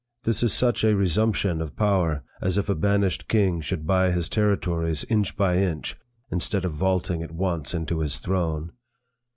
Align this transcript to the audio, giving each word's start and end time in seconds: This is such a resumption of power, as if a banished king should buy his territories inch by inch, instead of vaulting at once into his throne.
This 0.23 0.41
is 0.41 0.51
such 0.51 0.83
a 0.83 0.95
resumption 0.95 1.61
of 1.61 1.75
power, 1.75 2.23
as 2.41 2.57
if 2.57 2.69
a 2.69 2.73
banished 2.73 3.27
king 3.27 3.61
should 3.61 3.85
buy 3.85 4.09
his 4.09 4.29
territories 4.29 5.05
inch 5.09 5.37
by 5.37 5.57
inch, 5.59 5.95
instead 6.31 6.65
of 6.65 6.73
vaulting 6.73 7.21
at 7.21 7.29
once 7.31 7.75
into 7.75 7.99
his 7.99 8.17
throne. 8.17 8.71